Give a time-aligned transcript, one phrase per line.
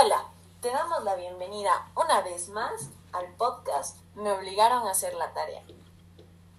[0.00, 0.30] Hola,
[0.60, 5.64] te damos la bienvenida una vez más al podcast Me obligaron a hacer la tarea.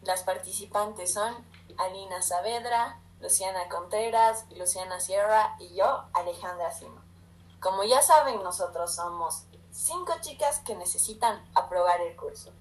[0.01, 1.33] Las participantes son
[1.77, 7.01] Alina Saavedra, Luciana Contreras, Luciana Sierra y yo, Alejandra Sima.
[7.61, 12.51] Como ya saben, nosotros somos cinco chicas que necesitan aprobar el curso.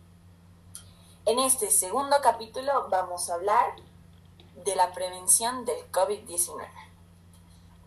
[1.24, 3.74] En este segundo capítulo vamos a hablar
[4.64, 6.68] de la prevención del COVID-19.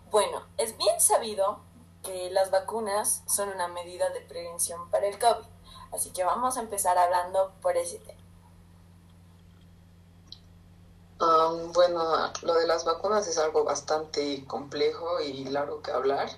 [0.10, 1.71] Bueno, es bien sabido
[2.04, 5.46] que las vacunas son una medida de prevención para el COVID,
[5.92, 8.22] así que vamos a empezar hablando por ese tema.
[11.22, 12.02] Um, bueno,
[12.42, 16.30] lo de las vacunas es algo bastante complejo y largo que hablar.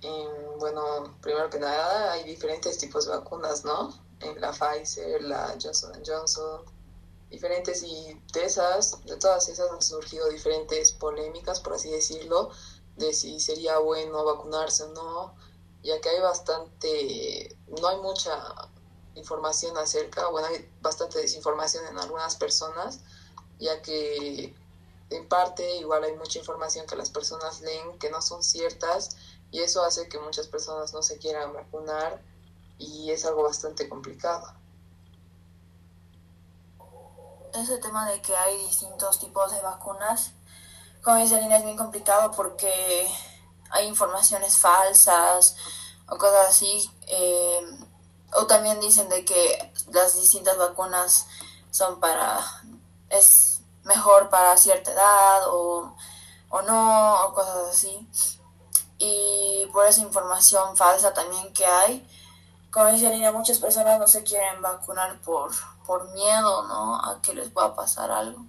[0.00, 3.92] Em, bueno, primero que nada, hay diferentes tipos de vacunas, ¿no?
[4.20, 6.62] En la Pfizer, la Johnson Johnson,
[7.28, 12.50] diferentes y de esas, de todas esas han surgido diferentes polémicas, por así decirlo,
[13.00, 15.34] de si sería bueno vacunarse o no,
[15.82, 18.38] ya que hay bastante, no hay mucha
[19.14, 23.00] información acerca, bueno, hay bastante desinformación en algunas personas,
[23.58, 24.54] ya que
[25.10, 29.16] en parte igual hay mucha información que las personas leen que no son ciertas
[29.50, 32.22] y eso hace que muchas personas no se quieran vacunar
[32.78, 34.54] y es algo bastante complicado.
[37.52, 40.32] Ese tema de que hay distintos tipos de vacunas,
[41.02, 43.10] como dice Lina, es bien complicado porque
[43.70, 45.56] hay informaciones falsas
[46.08, 46.90] o cosas así.
[47.06, 47.78] Eh,
[48.34, 51.26] o también dicen de que las distintas vacunas
[51.70, 52.40] son para,
[53.08, 55.94] es mejor para cierta edad o,
[56.48, 58.08] o no, o cosas así.
[58.98, 62.06] Y por esa información falsa también que hay,
[62.70, 65.50] como dice Lina, muchas personas no se quieren vacunar por,
[65.84, 66.96] por miedo, ¿no?
[66.96, 68.44] A que les pueda pasar algo.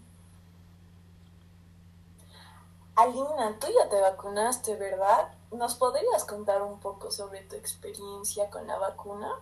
[3.01, 5.33] Alina, tú ya te vacunaste, ¿verdad?
[5.51, 9.39] ¿Nos podrías contar un poco sobre tu experiencia con la vacuna?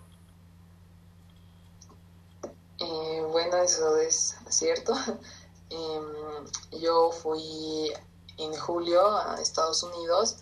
[2.79, 4.93] Eh, bueno, eso es cierto.
[5.71, 7.93] Em, yo fui
[8.37, 10.37] en julio a Estados Unidos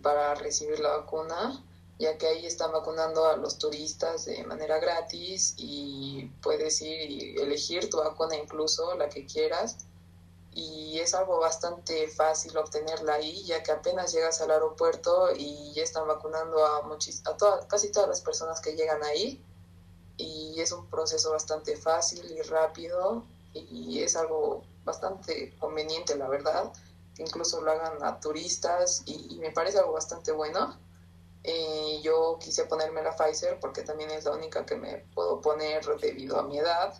[0.00, 1.62] para recibir la vacuna
[2.00, 7.36] ya que ahí están vacunando a los turistas de manera gratis y puedes ir y
[7.36, 9.76] elegir tu vacuna incluso, la que quieras.
[10.52, 15.82] Y es algo bastante fácil obtenerla ahí, ya que apenas llegas al aeropuerto y ya
[15.82, 19.44] están vacunando a, muchis a todas, casi todas las personas que llegan ahí.
[20.16, 23.24] Y es un proceso bastante fácil y rápido
[23.54, 26.72] y es algo bastante conveniente, la verdad,
[27.14, 30.76] que incluso lo hagan a turistas y, me parece algo bastante bueno
[31.42, 35.84] eh, yo quise ponerme la Pfizer porque también es la única que me puedo poner
[35.98, 36.94] debido a mi edad,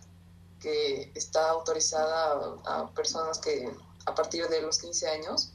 [0.61, 3.69] que está autorizada a, personas que
[4.05, 5.53] a partir de los 15 años.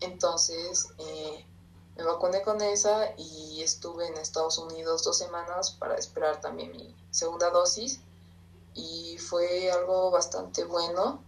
[0.00, 1.44] Entonces eh,
[1.96, 6.94] me vacuné con esa y estuve en Estados Unidos dos semanas para esperar también mi
[7.10, 8.00] segunda dosis
[8.74, 11.22] y fue algo bastante bueno.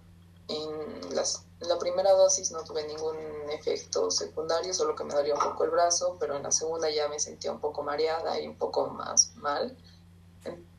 [0.49, 3.17] En las en la primera dosis no tuve ningún
[3.51, 7.07] efecto secundario, solo que me dolía un poco el brazo, pero en la segunda ya
[7.07, 9.77] me sentía un poco mareada y un poco más mal.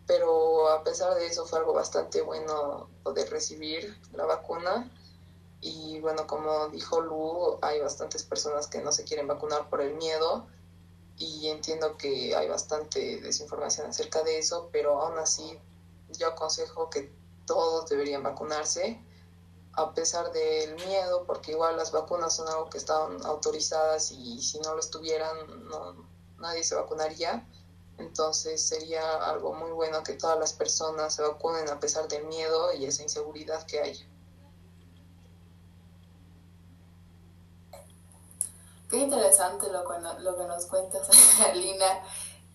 [0.05, 4.91] Pero a pesar de eso fue algo bastante bueno poder recibir la vacuna.
[5.61, 9.95] Y bueno, como dijo Lu, hay bastantes personas que no se quieren vacunar por el
[9.95, 10.45] miedo
[11.17, 15.57] y entiendo que hay bastante desinformación acerca de eso, pero aún así
[16.09, 17.13] yo aconsejo que
[17.45, 18.99] todos deberían vacunarse
[19.75, 24.59] a pesar del miedo, porque igual las vacunas son algo que están autorizadas y si
[24.59, 27.47] no lo estuvieran, no, nadie se vacunaría.
[28.03, 32.73] Entonces sería algo muy bueno que todas las personas se vacunen a pesar del miedo
[32.73, 34.09] y esa inseguridad que hay.
[38.89, 39.83] Qué interesante lo,
[40.19, 41.09] lo que nos cuentas,
[41.39, 42.03] Alina.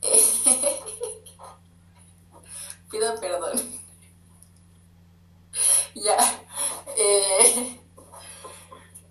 [2.90, 3.80] Pido perdón.
[5.94, 6.16] ya.
[6.94, 7.80] Eh,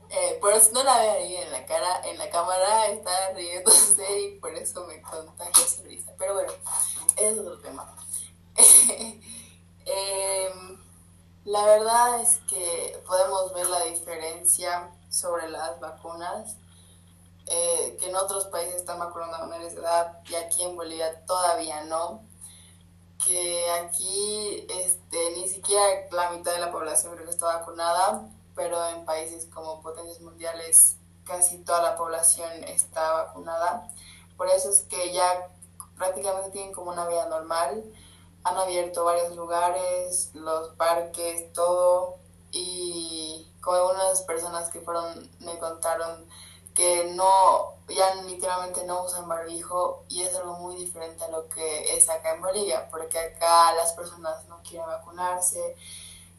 [0.10, 1.36] eh, por eso no la veo ahí
[2.06, 6.14] en la cámara, está riéndose y por eso me contagia esa risa.
[6.18, 6.52] Pero bueno,
[7.16, 7.96] ese es otro tema.
[9.90, 10.78] Em,
[11.46, 16.58] la verdad es que podemos ver la diferencia sobre las vacunas,
[17.46, 21.24] eh, que en otros países están vacunando a menores de edad y aquí en Bolivia
[21.26, 22.28] todavía no
[23.24, 28.88] que aquí este, ni siquiera la mitad de la población creo que está vacunada, pero
[28.90, 30.98] en países como potencias mundiales
[31.28, 33.88] casi toda la población está vacunada.
[34.38, 35.50] Por eso es que ya
[35.98, 37.84] prácticamente tienen como una vida normal.
[38.44, 42.18] Han abierto varios lugares, los parques, todo.
[42.52, 46.28] Y como unas personas que fueron me contaron
[46.74, 51.98] que no ya literalmente no usan barbijo y es algo muy diferente a lo que
[51.98, 55.76] es acá en Bolivia, porque acá las personas no quieren vacunarse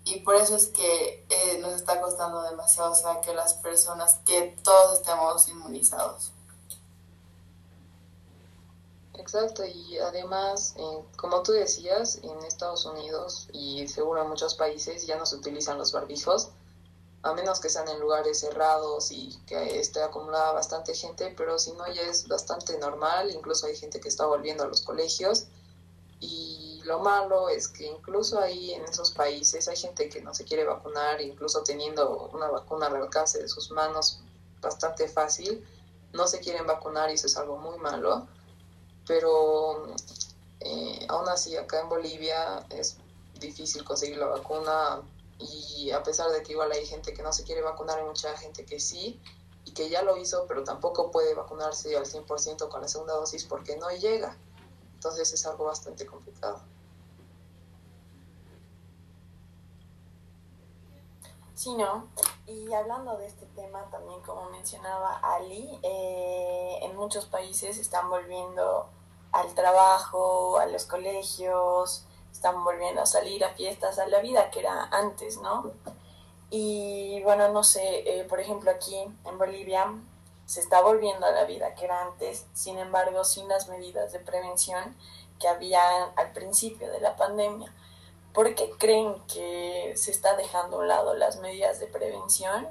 [0.09, 4.21] y por eso es que eh, nos está costando demasiado, o sea, que las personas,
[4.25, 6.33] que todos estemos inmunizados.
[9.13, 15.07] Exacto, y además, eh, como tú decías, en Estados Unidos y seguro en muchos países
[15.07, 16.51] ya no se utilizan los barbijos,
[17.23, 21.73] a menos que sean en lugares cerrados y que esté acumulada bastante gente, pero si
[21.73, 25.49] no ya es bastante normal, incluso hay gente que está volviendo a los colegios
[26.89, 30.65] lo malo es que incluso ahí en esos países hay gente que no se quiere
[30.65, 34.21] vacunar, incluso teniendo una vacuna al alcance de sus manos
[34.63, 35.63] bastante fácil,
[36.15, 38.27] no se quieren vacunar y eso es algo muy malo,
[39.07, 39.95] pero
[40.61, 42.97] eh, aún así acá en Bolivia es
[43.39, 45.03] difícil conseguir la vacuna
[45.39, 48.35] y a pesar de que igual hay gente que no se quiere vacunar, hay mucha
[48.39, 49.21] gente que sí
[49.67, 53.45] y que ya lo hizo, pero tampoco puede vacunarse al 100% con la segunda dosis
[53.45, 54.39] porque no llega.
[54.95, 56.61] Entonces es algo bastante complicado.
[61.59, 62.07] Sí, ¿no?
[62.47, 68.89] Y hablando de este tema, también como mencionaba Ali, eh, en muchos países están volviendo
[69.33, 74.61] al trabajo, a los colegios, están volviendo a salir a fiestas, a la vida que
[74.61, 75.73] era antes, ¿no?
[76.49, 78.95] Y bueno, no sé, eh, por ejemplo aquí
[79.25, 79.93] en Bolivia
[80.47, 84.21] se está volviendo a la vida que era antes, sin embargo, sin las medidas de
[84.21, 84.97] prevención
[85.41, 87.75] que había al principio de la pandemia.
[88.39, 92.69] ¿Por qué creen que se está dejando a un lado las medidas de prevención?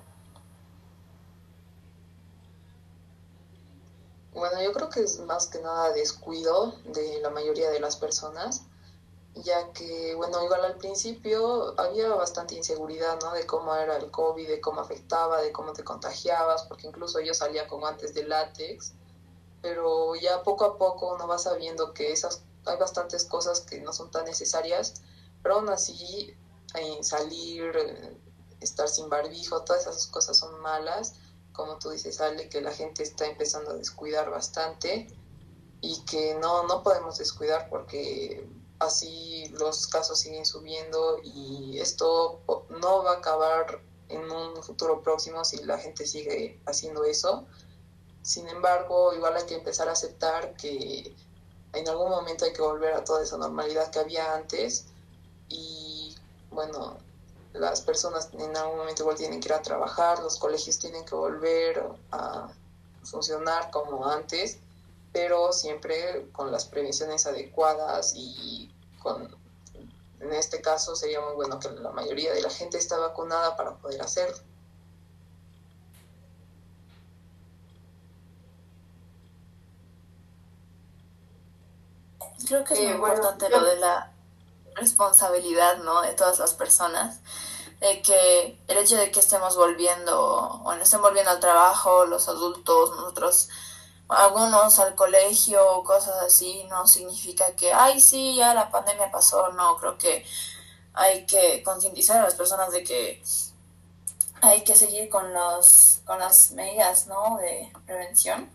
[4.34, 8.62] Bueno, yo creo que es más que nada descuido de la mayoría de las personas
[9.36, 13.34] ya que, bueno, igual al principio había bastante inseguridad, ¿no?
[13.34, 17.34] De cómo era el COVID, de cómo afectaba, de cómo te contagiabas, porque incluso yo
[17.34, 18.94] salía con guantes de látex,
[19.62, 23.92] pero ya poco a poco uno va sabiendo que esas, hay bastantes cosas que no
[23.92, 25.02] son tan necesarias,
[25.48, 26.36] pero aún así
[27.00, 27.72] salir,
[28.60, 31.14] estar sin barbijo, todas esas cosas son malas,
[31.54, 35.08] como tú dices, Ale, que la gente está empezando a descuidar bastante
[35.80, 38.46] y que no, no podemos descuidar porque
[38.80, 42.42] así los casos siguen subiendo y esto
[42.82, 47.48] no va a acabar en un futuro próximo si la gente sigue haciendo eso.
[48.22, 51.16] Sin embargo, igual hay que empezar a aceptar que
[51.72, 54.88] en algún momento hay que volver a toda esa normalidad que había antes
[55.50, 56.16] y
[56.52, 56.98] bueno,
[57.54, 61.16] las personas en algún momento igual tienen que ir a trabajar, los colegios tienen que
[61.16, 62.50] volver a
[63.04, 64.60] funcionar como antes
[65.18, 68.72] pero siempre con las previsiones adecuadas y
[69.02, 69.36] con,
[70.20, 73.74] en este caso sería muy bueno que la mayoría de la gente esté vacunada para
[73.76, 74.38] poder hacerlo.
[82.48, 84.14] Creo que es muy importante lo de la
[84.78, 86.02] responsabilidad, ¿no?
[86.02, 87.20] De todas las personas
[87.80, 92.92] de que el hecho de que estemos volviendo, bueno, estén volviendo al trabajo, los adultos,
[92.92, 93.50] nosotros
[94.10, 99.50] algunos al colegio o cosas así, no significa que, ay, sí, ya la pandemia pasó,
[99.50, 100.26] no, creo que
[100.94, 103.22] hay que concientizar a las personas de que
[104.42, 107.38] hay que seguir con, los, con las medidas, ¿no?
[107.38, 108.50] De prevención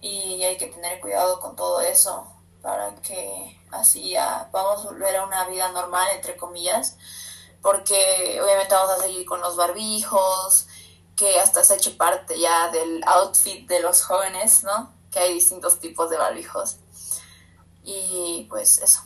[0.00, 2.26] y hay que tener cuidado con todo eso
[2.62, 4.14] para que así
[4.52, 6.96] vamos a volver a una vida normal, entre comillas,
[7.62, 10.68] porque obviamente vamos a seguir con los barbijos,
[11.16, 14.92] que hasta se ha hecho parte ya del outfit de los jóvenes, ¿no?
[15.10, 16.76] Que hay distintos tipos de barbijos.
[17.82, 19.02] Y pues eso.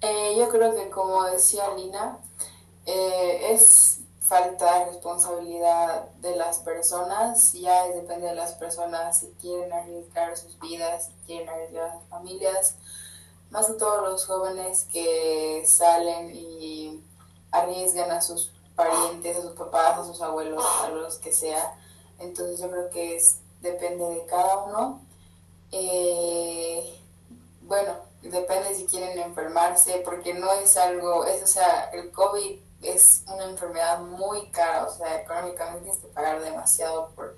[0.00, 2.18] Eh, yo creo que como decía Lina,
[2.86, 9.72] eh, es falta de responsabilidad de las personas, ya depende de las personas si quieren
[9.72, 12.76] arriesgar sus vidas, si quieren arriesgar sus familias,
[13.50, 17.02] más que todos los jóvenes que salen y
[17.50, 21.76] arriesgan a sus parientes, a sus papás, a sus abuelos, a los que sea.
[22.20, 25.00] Entonces yo creo que es, depende de cada uno.
[25.72, 27.00] Eh,
[27.62, 33.24] bueno, depende si quieren enfermarse, porque no es algo, es, o sea, el COVID es
[33.26, 37.36] una enfermedad muy cara, o sea, económicamente tienes que pagar demasiado por,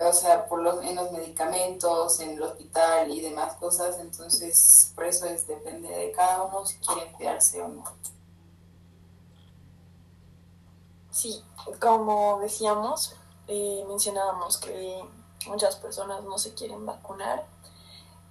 [0.00, 5.04] o sea, por los, en los medicamentos, en el hospital y demás cosas, entonces por
[5.04, 7.84] eso es, depende de cada uno si quieren cuidarse o no.
[11.10, 11.44] Sí,
[11.80, 13.16] como decíamos,
[13.48, 15.04] eh, mencionábamos que
[15.46, 17.46] muchas personas no se quieren vacunar,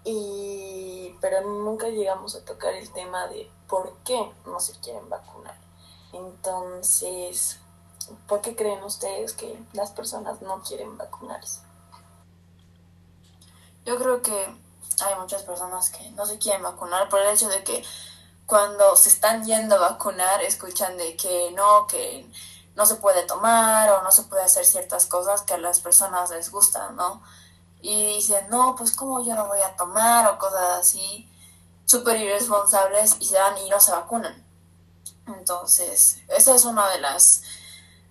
[0.04, 5.58] y, pero nunca llegamos a tocar el tema de por qué no se quieren vacunar.
[6.14, 7.60] Entonces,
[8.28, 11.62] ¿por qué creen ustedes que las personas no quieren vacunarse?
[13.86, 14.34] Yo creo que
[15.02, 17.84] hay muchas personas que no se quieren vacunar por el hecho de que
[18.46, 22.30] cuando se están yendo a vacunar escuchan de que no, que
[22.76, 26.32] no se puede tomar o no se puede hacer ciertas cosas que a las personas
[26.32, 27.22] les gustan, ¿no?
[27.82, 31.30] Y dicen, no, pues cómo yo no voy a tomar o cosas así,
[31.86, 34.46] súper irresponsables y se dan y no se vacunan.
[35.28, 37.44] Entonces, esa es una de las,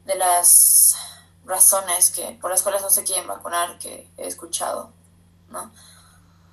[0.05, 0.97] de las
[1.45, 4.93] razones que, por las cuales no se quieren vacunar que he escuchado,
[5.49, 5.71] ¿no?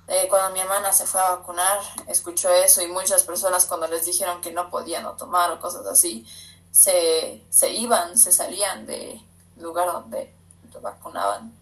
[0.08, 4.06] Eh, cuando mi hermana se fue a vacunar, escuchó eso y muchas personas cuando les
[4.06, 6.24] dijeron que no podían o tomar o cosas así,
[6.70, 9.20] se, se iban, se salían del
[9.56, 10.32] lugar donde
[10.72, 11.52] lo vacunaban.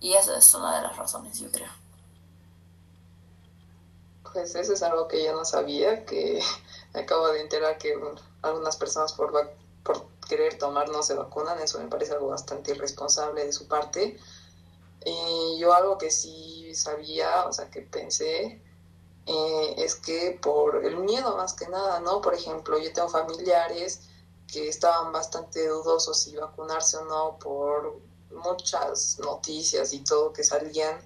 [0.00, 1.70] Y esa es una de las razones, yo creo.
[4.32, 6.42] Pues eso es algo que yo no sabía, que
[6.94, 7.94] acabo de enterar que
[8.42, 9.32] algunas personas por,
[9.82, 14.18] por querer tomar no se vacunan, eso me parece algo bastante irresponsable de su parte.
[15.04, 18.62] Y yo algo que sí sabía, o sea, que pensé,
[19.26, 22.20] eh, es que por el miedo más que nada, ¿no?
[22.20, 24.02] Por ejemplo, yo tengo familiares
[24.46, 28.00] que estaban bastante dudosos si vacunarse o no por
[28.30, 31.00] muchas noticias y todo que salían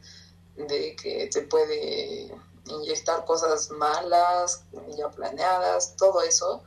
[0.56, 2.32] de que te puede
[2.66, 4.64] inyectar cosas malas,
[4.96, 6.62] ya planeadas, todo eso.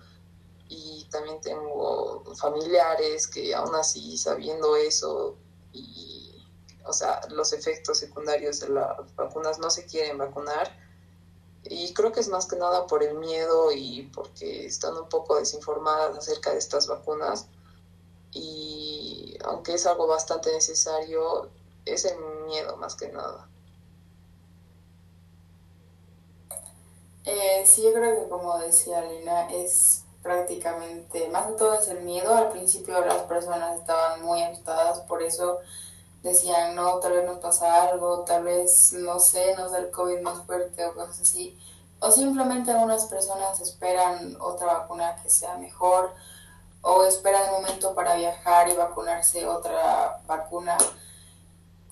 [0.69, 5.37] Y también tengo familiares que aún así sabiendo eso
[5.71, 6.45] y,
[6.85, 10.69] o sea, los efectos secundarios de las vacunas no se quieren vacunar.
[11.63, 15.37] Y creo que es más que nada por el miedo y porque están un poco
[15.37, 17.47] desinformadas acerca de estas vacunas.
[18.31, 18.66] Y
[19.47, 21.49] aunque es algo bastante necesario,
[21.85, 23.47] es el miedo más que nada.
[27.25, 32.01] Eh, sí, yo creo que como decía Lina, es prácticamente, más que todo es el
[32.01, 32.33] miedo.
[32.35, 35.59] Al principio las personas estaban muy asustadas, por eso
[36.23, 40.21] decían, no, tal vez nos pasa algo, tal vez, no sé, nos da el COVID
[40.21, 41.57] más fuerte o cosas así.
[41.99, 46.13] O simplemente algunas personas esperan otra vacuna que sea mejor
[46.89, 50.77] o esperan el momento para viajar y vacunarse otra vacuna.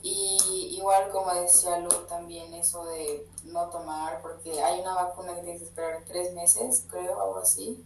[0.02, 5.42] Y igual como decía Lu también eso de no tomar, porque hay una vacuna que
[5.42, 7.84] tienes que esperar tres meses, creo, algo así,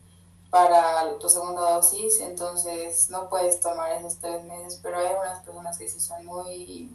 [0.51, 5.79] para tu segunda dosis, entonces no puedes tomar esos tres meses, pero hay unas personas
[5.79, 6.91] que sí son muy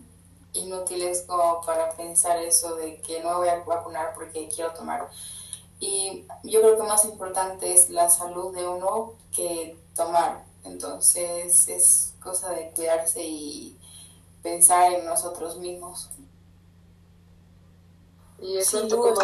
[0.52, 5.10] inútiles como para pensar eso de que no voy a vacunar porque quiero tomar.
[5.80, 10.44] Y yo creo que más importante es la salud de uno que tomar.
[10.64, 13.78] Entonces es cosa de cuidarse y
[14.42, 16.10] pensar en nosotros mismos.
[18.38, 19.14] Y eso como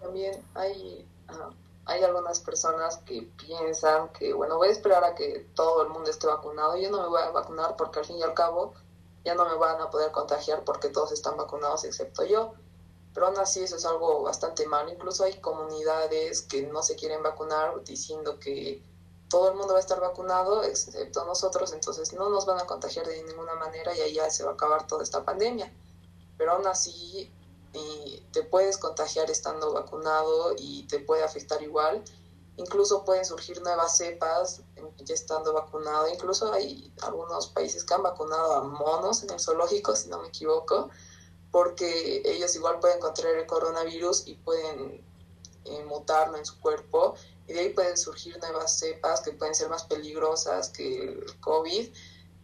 [0.00, 1.50] también hay, ah,
[1.86, 6.10] hay algunas personas que piensan que, bueno, voy a esperar a que todo el mundo
[6.10, 6.76] esté vacunado.
[6.76, 8.74] Yo no me voy a vacunar porque al fin y al cabo
[9.24, 12.54] ya no me van a poder contagiar porque todos están vacunados excepto yo.
[13.14, 14.90] Pero aún así eso es algo bastante malo.
[14.90, 18.82] Incluso hay comunidades que no se quieren vacunar diciendo que
[19.28, 23.06] todo el mundo va a estar vacunado excepto nosotros, entonces no nos van a contagiar
[23.06, 25.72] de ninguna manera y ahí ya se va a acabar toda esta pandemia.
[26.38, 27.32] Pero aún así
[28.32, 32.02] te puedes contagiar estando vacunado y te puede afectar igual.
[32.56, 34.62] Incluso pueden surgir nuevas cepas
[34.98, 36.08] ya estando vacunado.
[36.08, 40.28] Incluso hay algunos países que han vacunado a monos en el zoológico, si no me
[40.28, 40.88] equivoco,
[41.50, 45.04] porque ellos igual pueden contraer el coronavirus y pueden
[45.64, 47.14] eh, mutarlo en su cuerpo
[47.46, 51.88] y de ahí pueden surgir nuevas cepas que pueden ser más peligrosas que el COVID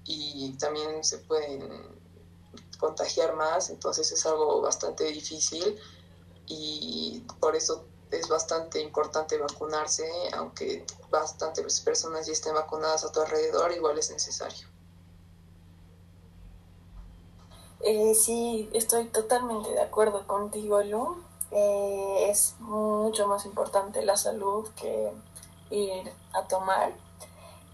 [0.05, 1.69] y también se pueden
[2.79, 5.79] contagiar más, entonces es algo bastante difícil
[6.47, 10.05] y por eso es bastante importante vacunarse,
[10.35, 14.69] aunque bastantes personas ya estén vacunadas a tu alrededor, igual es necesario.
[17.81, 21.25] Eh, sí, estoy totalmente de acuerdo contigo, Lu.
[21.51, 22.55] Eh, es
[23.03, 25.13] mucho más importante la salud que
[25.71, 26.93] ir a tomar.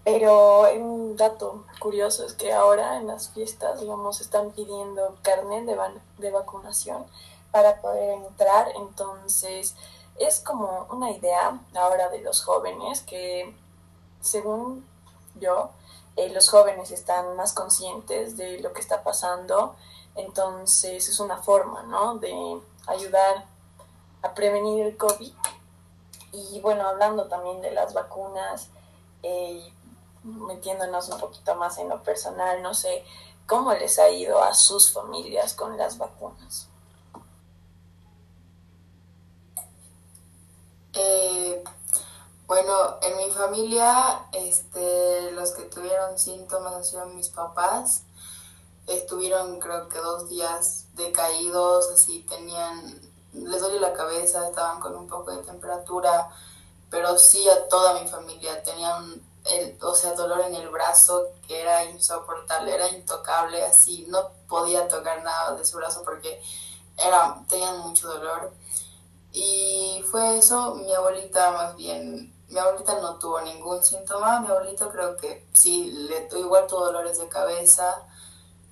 [0.03, 5.77] Pero un dato curioso es que ahora en las fiestas, digamos, están pidiendo carnet de,
[6.17, 7.05] de vacunación
[7.51, 8.71] para poder entrar.
[8.75, 9.75] Entonces,
[10.17, 13.55] es como una idea ahora de los jóvenes que,
[14.21, 14.85] según
[15.35, 15.69] yo,
[16.15, 19.75] eh, los jóvenes están más conscientes de lo que está pasando.
[20.15, 22.15] Entonces, es una forma, ¿no?
[22.15, 23.45] De ayudar
[24.21, 25.33] a prevenir el COVID.
[26.31, 28.69] Y bueno, hablando también de las vacunas,
[29.23, 29.73] eh,
[30.23, 33.03] metiéndonos un poquito más en lo personal, no sé
[33.47, 36.67] cómo les ha ido a sus familias con las vacunas.
[40.93, 41.63] Eh,
[42.49, 42.73] Bueno,
[43.03, 48.01] en mi familia, este, los que tuvieron síntomas han sido mis papás.
[48.87, 52.99] Estuvieron creo que dos días decaídos, así tenían,
[53.33, 56.29] les dolía la cabeza, estaban con un poco de temperatura,
[56.89, 61.61] pero sí a toda mi familia tenían, el, o sea, dolor en el brazo que
[61.61, 66.41] era insoportable, era intocable, así no podía tocar nada de su brazo porque
[66.97, 68.51] era, tenían mucho dolor.
[69.31, 74.89] Y fue eso, mi abuelita más bien mi abuelita no tuvo ningún síntoma, mi abuelito
[74.89, 78.07] creo que sí, le, igual tuvo dolores de cabeza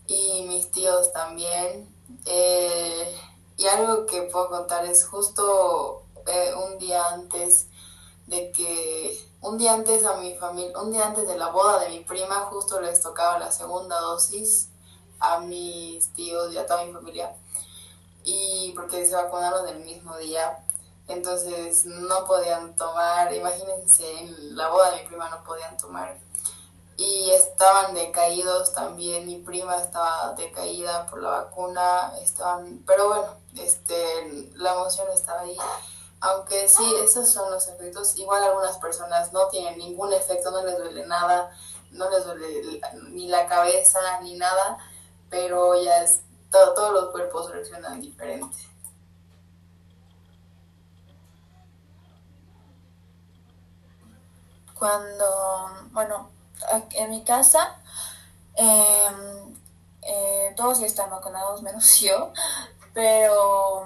[0.08, 1.94] y mis tíos también.
[2.26, 3.16] Eh,
[3.58, 7.68] y algo que puedo contar es justo eh, un día antes
[8.28, 11.90] de que, un día antes a mi familia, un día antes de la boda de
[11.90, 14.70] mi prima, justo les tocaba la segunda dosis
[15.20, 17.36] a mis tíos y a toda mi familia.
[18.24, 20.64] Y porque se vacunaron el mismo día,
[21.08, 26.20] entonces no podían tomar, imagínense, en la boda de mi prima no podían tomar.
[26.98, 34.52] Y estaban decaídos también, mi prima estaba decaída por la vacuna, estaban, pero bueno, este,
[34.56, 35.56] la emoción estaba ahí.
[36.20, 40.78] Aunque sí, esos son los efectos, igual algunas personas no tienen ningún efecto, no les
[40.78, 41.52] duele nada,
[41.92, 44.80] no les duele ni la cabeza ni nada,
[45.30, 48.58] pero ya es, todos los cuerpos reaccionan diferente.
[54.78, 56.30] cuando, bueno,
[56.92, 57.76] en mi casa
[58.56, 59.56] em,
[60.02, 62.32] eh, todos ya están vacunados menos yo,
[62.94, 63.86] pero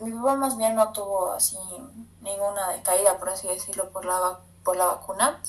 [0.00, 1.56] mi papá más bien no tuvo así
[2.20, 5.40] ninguna decaída, por así decirlo, por la, por la vacuna.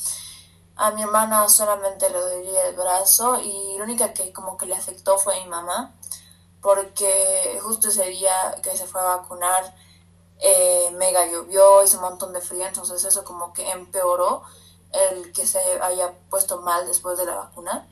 [0.75, 4.75] A mi hermana solamente le dolía el brazo y la única que como que le
[4.75, 5.93] afectó fue mi mamá,
[6.61, 9.75] porque justo ese día que se fue a vacunar,
[10.39, 14.43] eh, mega llovió, hizo un montón de frío, entonces eso como que empeoró
[14.93, 17.87] el que se haya puesto mal después de la vacuna.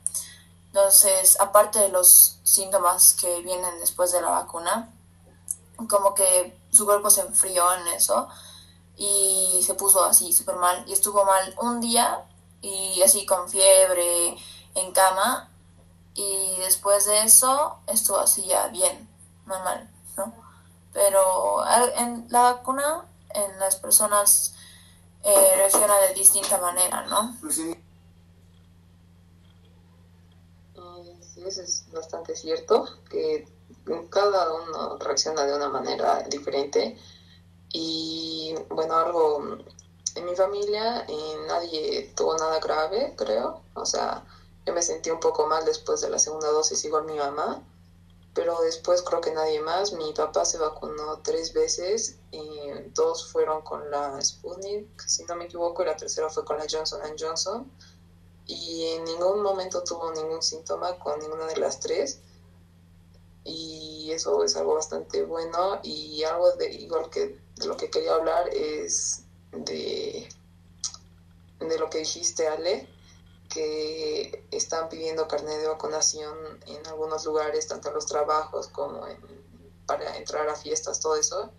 [0.68, 4.94] Entonces, aparte de los síntomas que vienen después de la vacuna,
[5.90, 8.30] como que su cuerpo se enfrió en eso
[8.96, 12.24] y se puso así súper mal y estuvo mal un día
[12.62, 14.38] y así con fiebre
[14.76, 15.50] en cama
[16.14, 19.10] y después de eso estuvo así ya bien,
[19.46, 20.34] normal, ¿no?
[20.94, 21.66] pero
[21.98, 24.54] en la vacuna en las personas
[25.24, 27.36] eh, reacciona de distinta manera, ¿no?
[27.42, 27.76] Pues sí,
[31.46, 33.48] eso es bastante cierto, que
[34.10, 36.98] cada uno reacciona de una manera diferente.
[37.74, 39.58] Y bueno, algo
[40.16, 43.62] en mi familia eh, nadie tuvo nada grave, creo.
[43.74, 44.26] O sea,
[44.66, 47.62] yo me sentí un poco mal después de la segunda dosis, igual mi mamá
[48.34, 49.94] pero después creo que nadie más.
[49.94, 52.48] Mi papá se vacunó tres veces, y
[52.94, 56.66] dos fueron con la Sputnik, si no me equivoco, y la tercera fue con la
[56.70, 57.72] Johnson Johnson.
[58.48, 62.20] Y en ningún momento tuvo ningún síntoma con ninguna de las tres.
[63.44, 65.80] Y eso es algo bastante bueno.
[65.84, 70.28] Y algo de igual que lo que quería hablar es de,
[71.60, 72.88] de lo que dijiste, Ale
[73.52, 73.81] que
[74.92, 79.02] pidiendo carnet de vacunación en algunos lugares, tanto en los trabajos como
[79.88, 81.50] para entrar a fiestas, todo eso.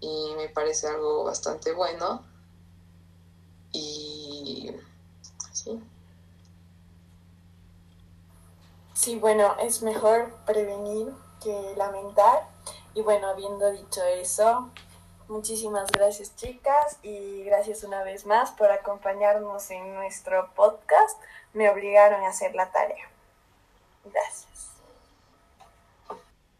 [0.00, 2.22] Y me parece algo bastante bueno.
[3.72, 4.70] Y
[5.52, 5.82] sí.
[8.92, 12.48] Sí, bueno, es mejor prevenir que lamentar.
[12.94, 14.70] Y bueno, habiendo dicho eso,
[15.28, 21.18] muchísimas gracias chicas y gracias una vez más por acompañarnos en nuestro podcast
[21.52, 23.08] me obligaron a hacer la tarea.
[24.04, 24.73] Gracias.